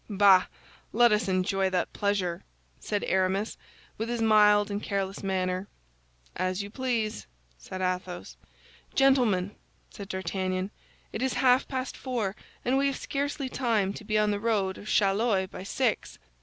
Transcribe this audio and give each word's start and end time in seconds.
"Bah, 0.09 0.47
let 0.93 1.11
us 1.11 1.27
enjoy 1.27 1.69
that 1.69 1.93
pleasure," 1.93 2.43
said 2.79 3.03
Aramis, 3.03 3.55
with 3.99 4.09
his 4.09 4.19
mild 4.19 4.71
and 4.71 4.81
careless 4.81 5.21
manner. 5.21 5.67
"As 6.35 6.63
you 6.63 6.71
please," 6.71 7.27
said 7.59 7.83
Athos. 7.83 8.35
"Gentlemen," 8.95 9.51
said 9.91 10.07
D'Artagnan, 10.09 10.71
"it 11.13 11.21
is 11.21 11.33
half 11.35 11.67
past 11.67 11.95
four, 11.95 12.35
and 12.65 12.79
we 12.79 12.87
have 12.87 12.97
scarcely 12.97 13.47
time 13.47 13.93
to 13.93 14.03
be 14.03 14.17
on 14.17 14.31
the 14.31 14.39
road 14.39 14.79
of 14.79 14.87
Chaillot 14.87 15.51
by 15.51 15.61
six." 15.61 16.17